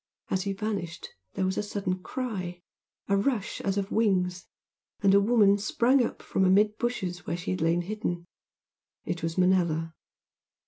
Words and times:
As 0.31 0.45
he 0.45 0.53
vanished 0.53 1.09
there 1.35 1.45
was 1.45 1.59
a 1.59 1.61
sudden 1.61 2.01
cry 2.01 2.63
a 3.07 3.15
rush 3.15 3.61
as 3.61 3.77
of 3.77 3.91
wings 3.91 4.47
and 5.01 5.13
a 5.13 5.21
woman 5.21 5.59
sprang 5.59 6.03
up 6.03 6.23
from 6.23 6.43
amid 6.43 6.79
bushes 6.79 7.27
where 7.27 7.37
she 7.37 7.51
had 7.51 7.61
lain 7.61 7.81
hidden, 7.81 8.25
it 9.05 9.21
was 9.21 9.37
Manella. 9.37 9.93